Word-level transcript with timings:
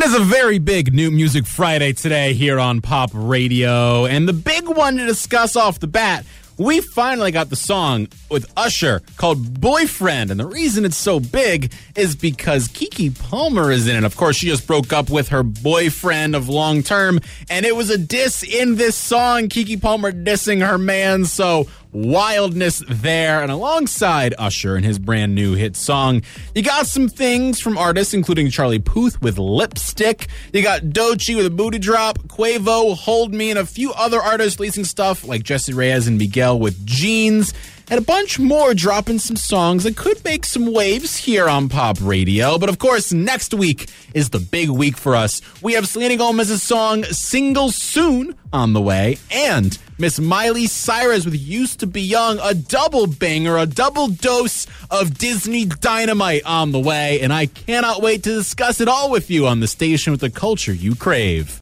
It 0.00 0.06
is 0.06 0.14
a 0.14 0.20
very 0.20 0.58
big 0.58 0.94
New 0.94 1.10
Music 1.10 1.44
Friday 1.44 1.92
today 1.92 2.32
here 2.32 2.58
on 2.58 2.80
Pop 2.80 3.10
Radio. 3.12 4.06
And 4.06 4.26
the 4.26 4.32
big 4.32 4.66
one 4.66 4.96
to 4.96 5.04
discuss 5.04 5.56
off 5.56 5.78
the 5.78 5.86
bat, 5.86 6.24
we 6.56 6.80
finally 6.80 7.30
got 7.30 7.50
the 7.50 7.56
song 7.56 8.08
with 8.30 8.50
Usher 8.56 9.02
called 9.18 9.60
Boyfriend. 9.60 10.30
And 10.30 10.40
the 10.40 10.46
reason 10.46 10.86
it's 10.86 10.96
so 10.96 11.20
big 11.20 11.74
is 11.96 12.16
because 12.16 12.68
Keke 12.68 13.18
Palmer 13.18 13.70
is 13.70 13.86
in 13.86 13.94
it. 13.94 14.04
Of 14.04 14.16
course, 14.16 14.36
she 14.36 14.46
just 14.46 14.66
broke 14.66 14.90
up 14.90 15.10
with 15.10 15.28
her 15.28 15.42
boyfriend 15.42 16.34
of 16.34 16.48
long 16.48 16.82
term, 16.82 17.20
and 17.50 17.66
it 17.66 17.76
was 17.76 17.90
a 17.90 17.98
diss 17.98 18.42
in 18.42 18.76
this 18.76 18.96
song. 18.96 19.48
Keke 19.50 19.82
Palmer 19.82 20.12
dissing 20.12 20.66
her 20.66 20.78
man. 20.78 21.26
So 21.26 21.66
wildness 21.92 22.82
there. 22.88 23.42
And 23.42 23.50
alongside 23.50 24.34
Usher 24.38 24.76
and 24.76 24.84
his 24.84 24.98
brand 24.98 25.34
new 25.34 25.54
hit 25.54 25.76
song, 25.76 26.22
you 26.54 26.62
got 26.62 26.86
some 26.86 27.08
things 27.08 27.60
from 27.60 27.78
artists 27.78 28.14
including 28.14 28.50
Charlie 28.50 28.78
Puth 28.78 29.20
with 29.22 29.38
Lipstick. 29.38 30.28
You 30.52 30.62
got 30.62 30.82
Doechii 30.82 31.36
with 31.36 31.46
a 31.46 31.50
booty 31.50 31.78
drop, 31.78 32.18
Quavo, 32.28 32.96
Hold 32.96 33.34
Me, 33.34 33.50
and 33.50 33.58
a 33.58 33.66
few 33.66 33.92
other 33.92 34.20
artists 34.20 34.58
releasing 34.58 34.84
stuff 34.84 35.24
like 35.24 35.42
Jessie 35.42 35.72
Reyez 35.72 36.06
and 36.06 36.18
Miguel 36.18 36.58
with 36.58 36.84
Jeans. 36.86 37.52
And 37.90 37.98
a 37.98 38.02
bunch 38.02 38.38
more 38.38 38.72
dropping 38.72 39.18
some 39.18 39.34
songs 39.34 39.82
that 39.82 39.96
could 39.96 40.22
make 40.24 40.44
some 40.44 40.72
waves 40.72 41.16
here 41.16 41.48
on 41.48 41.68
Pop 41.68 41.96
Radio. 42.00 42.56
But 42.56 42.68
of 42.68 42.78
course, 42.78 43.12
next 43.12 43.52
week 43.52 43.90
is 44.14 44.30
the 44.30 44.38
big 44.38 44.70
week 44.70 44.96
for 44.96 45.16
us. 45.16 45.42
We 45.60 45.72
have 45.72 45.88
Selena 45.88 46.16
Gomez's 46.16 46.62
song 46.62 47.02
Single 47.02 47.72
Soon 47.72 48.36
on 48.52 48.74
the 48.74 48.80
way, 48.80 49.18
and 49.32 49.76
Miss 49.98 50.20
Miley 50.20 50.68
Cyrus 50.68 51.24
with 51.24 51.34
Used 51.34 51.80
to 51.80 51.88
Be 51.88 52.00
Young, 52.00 52.38
a 52.40 52.54
double 52.54 53.08
banger, 53.08 53.58
a 53.58 53.66
double 53.66 54.06
dose 54.06 54.68
of 54.88 55.18
Disney 55.18 55.64
dynamite 55.64 56.44
on 56.44 56.70
the 56.70 56.78
way. 56.78 57.20
And 57.20 57.32
I 57.32 57.46
cannot 57.46 58.02
wait 58.02 58.22
to 58.22 58.32
discuss 58.32 58.80
it 58.80 58.86
all 58.86 59.10
with 59.10 59.32
you 59.32 59.48
on 59.48 59.58
the 59.58 59.66
station 59.66 60.12
with 60.12 60.20
the 60.20 60.30
culture 60.30 60.72
you 60.72 60.94
crave. 60.94 61.58